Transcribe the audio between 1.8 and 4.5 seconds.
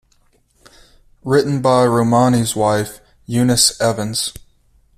Romany's wife, Eunice Evens.